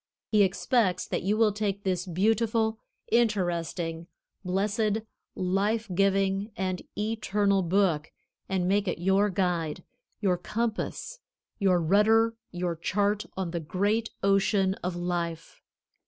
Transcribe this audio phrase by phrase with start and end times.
[0.31, 2.79] He expects that you will take this Beautiful,
[3.11, 4.07] Interesting,
[4.43, 5.01] Blessed,
[5.35, 8.11] Life giving and Eternal book
[8.49, 9.83] and make it your guide,
[10.19, 11.19] your compass,
[11.59, 15.61] your rudder, your chart on the great ocean of life.